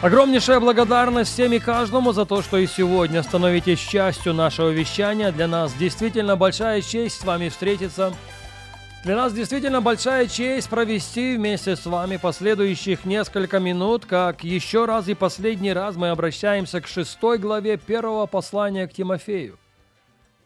[0.00, 5.32] Огромнейшая благодарность всем и каждому за то, что и сегодня становитесь частью нашего вещания.
[5.32, 8.14] Для нас действительно большая честь с вами встретиться.
[9.02, 15.08] Для нас действительно большая честь провести вместе с вами последующих несколько минут, как еще раз
[15.08, 19.58] и последний раз мы обращаемся к шестой главе первого послания к Тимофею,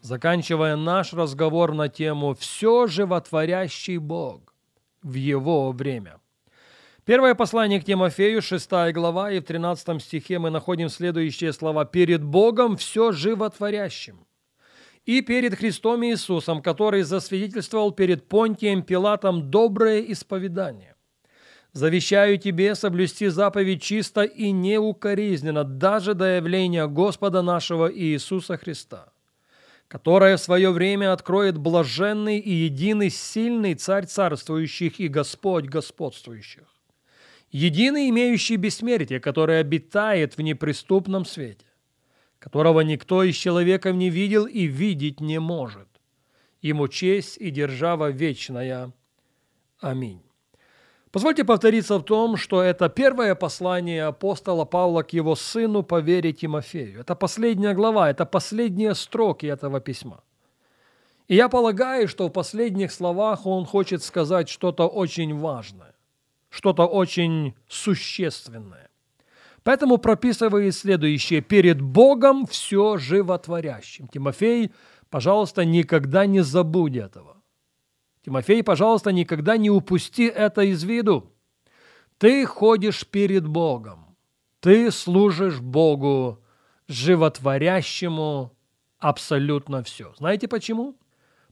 [0.01, 4.55] заканчивая наш разговор на тему «Все животворящий Бог
[5.03, 6.22] в Его время».
[7.13, 11.85] Первое послание к Тимофею, 6 глава, и в 13 стихе мы находим следующие слова.
[11.85, 14.25] «Перед Богом все животворящим,
[15.05, 20.95] и перед Христом Иисусом, который засвидетельствовал перед Понтием Пилатом доброе исповедание.
[21.75, 29.13] Завещаю тебе соблюсти заповедь чисто и неукоризненно, даже до явления Господа нашего Иисуса Христа,
[29.87, 36.72] которое в свое время откроет блаженный и единый сильный Царь царствующих и Господь господствующих
[37.53, 41.67] единый имеющий бессмертие, который обитает в неприступном свете,
[42.39, 45.89] которого никто из человеков не видел и видеть не может.
[46.63, 48.93] Ему честь и держава вечная.
[49.81, 50.23] Аминь.
[51.11, 56.33] Позвольте повториться в том, что это первое послание апостола Павла к его сыну по вере
[56.33, 57.01] Тимофею.
[57.01, 60.23] Это последняя глава, это последние строки этого письма.
[61.29, 65.92] И я полагаю, что в последних словах он хочет сказать что-то очень важное
[66.53, 68.91] что-то очень существенное.
[69.63, 71.41] Поэтому прописывает следующее.
[71.41, 74.07] «Перед Богом все животворящим».
[74.09, 74.71] Тимофей,
[75.09, 77.43] пожалуйста, никогда не забудь этого.
[78.25, 81.33] Тимофей, пожалуйста, никогда не упусти это из виду.
[82.19, 84.17] Ты ходишь перед Богом.
[84.61, 86.45] Ты служишь Богу,
[86.87, 88.53] животворящему
[88.99, 90.13] абсолютно все.
[90.19, 90.97] Знаете почему?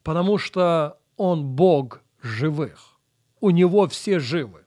[0.03, 2.99] Потому что Он Бог живых.
[3.41, 4.65] У Него все живы.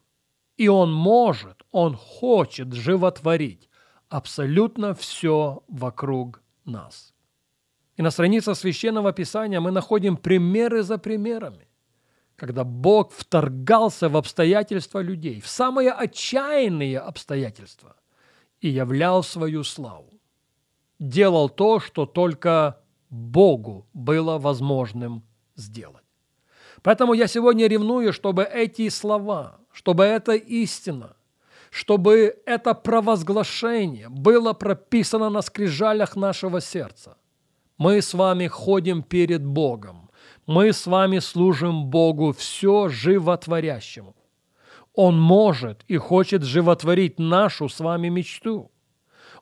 [0.57, 3.69] И он может, он хочет животворить
[4.09, 7.13] абсолютно все вокруг нас.
[7.97, 11.67] И на страницах Священного Писания мы находим примеры за примерами,
[12.35, 17.95] когда Бог вторгался в обстоятельства людей, в самые отчаянные обстоятельства,
[18.61, 20.19] и являл свою славу.
[20.99, 25.23] Делал то, что только Богу было возможным
[25.55, 26.02] сделать.
[26.83, 31.15] Поэтому я сегодня ревную, чтобы эти слова– чтобы эта истина,
[31.71, 37.17] чтобы это провозглашение было прописано на скрижалях нашего сердца.
[37.77, 40.11] Мы с вами ходим перед Богом.
[40.45, 44.15] Мы с вами служим Богу все животворящему.
[44.93, 48.71] Он может и хочет животворить нашу с вами мечту.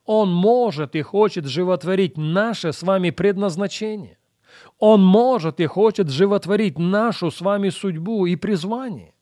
[0.05, 4.17] Он может и хочет животворить наше с вами предназначение.
[4.81, 9.13] Он может и хочет животворить нашу с вами судьбу и призвание.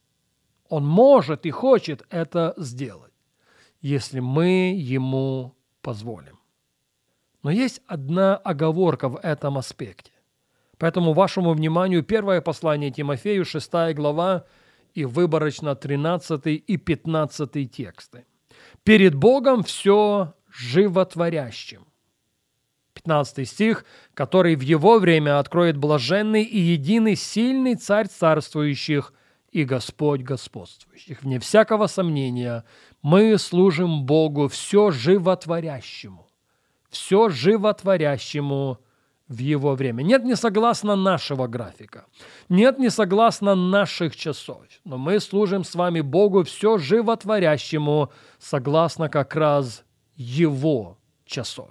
[0.70, 3.12] Он может и хочет это сделать,
[3.81, 6.40] если мы ему позволим.
[7.44, 10.14] Но есть одна оговорка в этом аспекте.
[10.78, 14.46] Поэтому вашему вниманию первое послание Тимофею, 6 глава
[14.94, 18.26] и выборочно 13 и 15 тексты.
[18.84, 21.88] «Перед Богом все животворящим».
[23.03, 29.13] 15 стих, который в его время откроет блаженный и единый сильный царь царствующих
[29.51, 31.23] и Господь господствующих.
[31.23, 32.65] Вне всякого сомнения,
[33.01, 36.27] мы служим Богу все животворящему,
[36.89, 38.79] все животворящему
[39.27, 40.03] в Его время.
[40.03, 42.05] Нет, не согласно нашего графика,
[42.49, 49.35] нет, не согласно наших часов, но мы служим с вами Богу все животворящему, согласно как
[49.35, 49.84] раз
[50.16, 51.69] Его часов.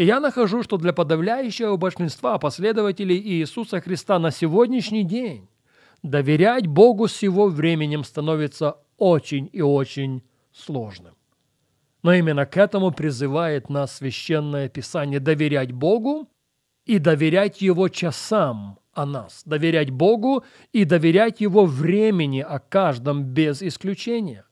[0.00, 5.46] И я нахожу, что для подавляющего большинства последователей Иисуса Христа на сегодняшний день
[6.02, 10.22] доверять Богу с его временем становится очень и очень
[10.54, 11.12] сложным.
[12.02, 16.30] Но именно к этому призывает нас Священное Писание– доверять Богу
[16.86, 23.62] и доверять Его часам о нас, доверять Богу и доверять Его времени о каждом без
[23.62, 24.46] исключения.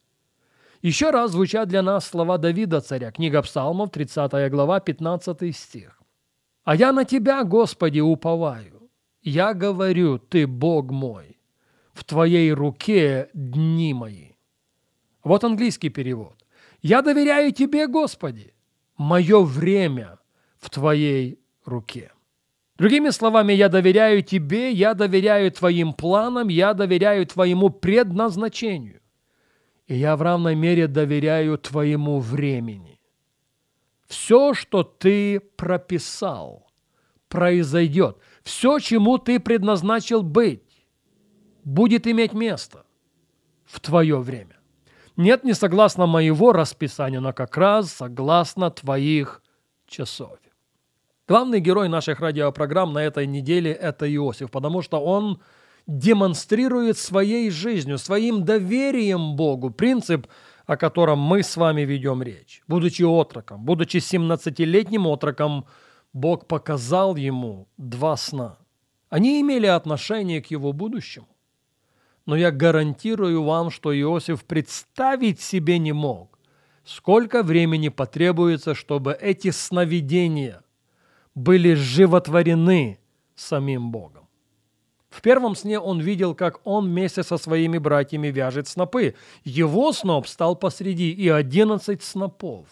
[0.83, 6.01] Еще раз звучат для нас слова Давида царя, книга Псалмов, 30 глава, 15 стих.
[6.65, 8.89] «А я на Тебя, Господи, уповаю.
[9.23, 11.39] Я говорю, Ты Бог мой
[11.93, 14.35] в твоей руке дни мои.
[15.25, 16.37] Вот английский перевод.
[16.81, 18.55] Я доверяю Тебе, Господи.
[18.97, 20.19] Мое время
[20.61, 22.13] в Твоей руке.
[22.77, 29.01] Другими словами, я доверяю Тебе, я доверяю Твоим планам, я доверяю Твоему предназначению.
[29.89, 33.01] И я в равной мере доверяю Твоему времени.
[34.07, 36.71] Все, что Ты прописал,
[37.29, 38.19] произойдет.
[38.43, 40.87] Все, чему Ты предназначил быть,
[41.65, 42.85] будет иметь место
[43.65, 44.57] в Твое время.
[45.17, 49.43] Нет, не согласно моего расписания, но как раз согласно Твоих
[49.87, 50.39] часов.
[51.27, 55.41] Главный герой наших радиопрограмм на этой неделе– это Иосиф, потому что он
[55.89, 60.29] демонстрирует своей жизнью, своим доверием Богу принцип,
[60.67, 62.63] о котором мы с вами ведем речь.
[62.69, 65.67] Будучи отроком, будучи 17-летним отроком,
[66.13, 68.59] Бог показал ему два сна.
[69.09, 71.29] Они имели отношение к его будущему.
[72.27, 76.39] Но я гарантирую вам, что Иосиф представить себе не мог,
[76.85, 80.63] сколько времени потребуется, чтобы эти сновидения–
[81.39, 82.99] были животворены
[83.37, 84.28] самим Богом.
[85.09, 89.15] В первом сне он видел, как он вместе со своими братьями вяжет снопы.
[89.43, 92.67] Его сноп стал посреди, и одиннадцать снопов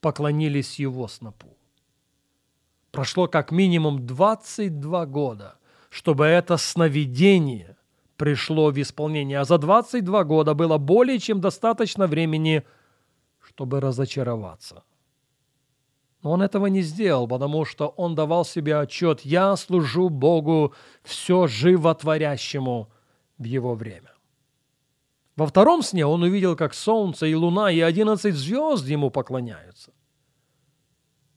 [0.00, 1.56] поклонились его снопу.
[2.90, 5.56] Прошло как минимум 22 года,
[5.88, 7.76] чтобы это сновидение
[8.16, 12.64] пришло в исполнение, а за 22 года было более чем достаточно времени,
[13.40, 14.82] чтобы разочароваться–
[16.22, 21.46] но он этого не сделал, потому что он давал себе отчет «Я служу Богу все
[21.46, 22.90] животворящему
[23.38, 24.12] в его время».
[25.36, 29.92] Во втором сне он увидел, как солнце и луна и одиннадцать звезд ему поклоняются.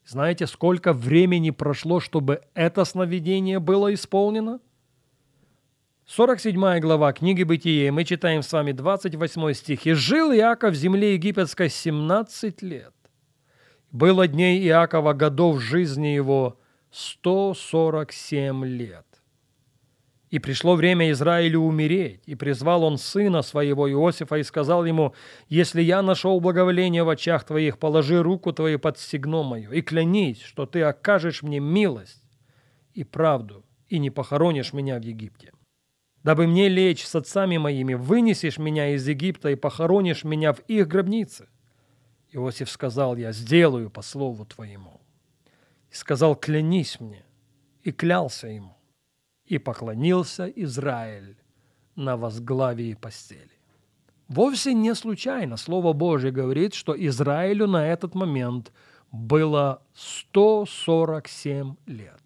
[0.06, 4.60] Знаете, сколько времени прошло, чтобы это сновидение было исполнено?
[6.06, 9.88] 47 глава книги Бытия, мы читаем с вами 28 стих.
[9.88, 12.94] «И жил Иаков в земле египетской 17 лет,
[13.96, 16.60] было дней Иакова годов жизни его
[16.92, 19.06] 147 лет.
[20.30, 25.14] И пришло время Израилю умереть, и призвал он сына своего Иосифа и сказал ему,
[25.48, 30.42] «Если я нашел благоволение в очах твоих, положи руку твою под стегно мое, и клянись,
[30.42, 32.22] что ты окажешь мне милость
[32.94, 35.54] и правду, и не похоронишь меня в Египте.
[36.22, 40.86] Дабы мне лечь с отцами моими, вынесешь меня из Египта и похоронишь меня в их
[40.90, 41.48] гробнице.
[42.36, 45.00] Иосиф сказал, я сделаю по слову твоему.
[45.90, 47.24] И сказал, клянись мне.
[47.82, 48.76] И клялся ему.
[49.46, 51.38] И поклонился Израиль
[51.96, 53.52] на возглавии постели.
[54.28, 58.74] Вовсе не случайно Слово Божье говорит, что Израилю на этот момент
[59.12, 62.22] было 147 лет.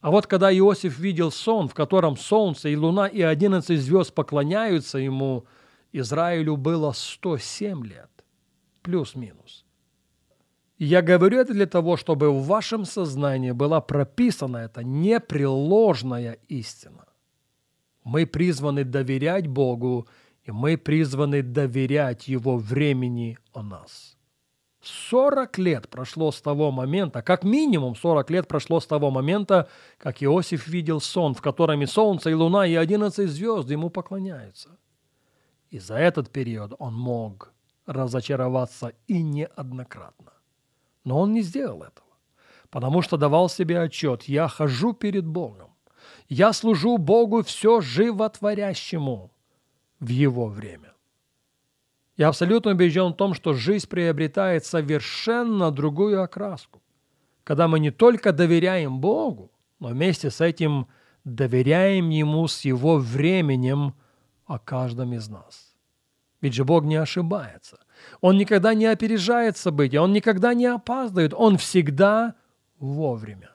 [0.00, 4.98] А вот когда Иосиф видел сон, в котором солнце и луна и 11 звезд поклоняются
[4.98, 5.44] ему,
[5.92, 8.11] Израилю было 107 лет
[8.82, 9.64] плюс-минус.
[10.78, 17.06] Я говорю это для того, чтобы в вашем сознании была прописана эта непреложная истина.
[18.02, 20.08] Мы призваны доверять Богу,
[20.42, 24.16] и мы призваны доверять Его времени о нас.
[24.82, 29.68] 40 лет прошло с того момента, как минимум 40 лет прошло с того момента,
[29.98, 34.76] как Иосиф видел сон, в котором и солнце, и луна, и 11 звезд ему поклоняются.
[35.70, 37.52] И за этот период он мог
[37.86, 40.32] разочароваться и неоднократно.
[41.04, 42.06] Но он не сделал этого,
[42.70, 45.70] потому что давал себе отчет, я хожу перед Богом,
[46.28, 49.32] я служу Богу все животворящему
[50.00, 50.92] в Его время.
[52.16, 56.82] Я абсолютно убежден в том, что жизнь приобретает совершенно другую окраску,
[57.42, 60.86] когда мы не только доверяем Богу, но вместе с этим
[61.24, 63.94] доверяем Ему с Его временем
[64.46, 65.71] о каждом из нас.
[66.42, 67.78] Ведь же Бог не ошибается.
[68.20, 72.34] Он никогда не опережает события, Он никогда не опаздывает, Он всегда
[72.78, 73.50] вовремя.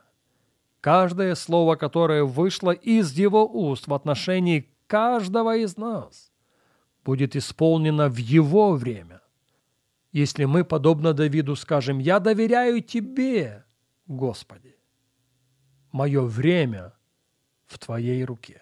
[0.79, 6.32] Каждое слово, которое вышло из Его уст в отношении каждого из нас,
[7.03, 9.22] будет исполнено в Его время.
[10.13, 13.65] Если мы, подобно Давиду, скажем, «Я доверяю Тебе,
[14.08, 14.77] Господи,
[15.91, 16.94] мое время
[17.65, 18.62] в Твоей руке».